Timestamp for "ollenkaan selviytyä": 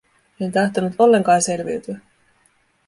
0.99-1.99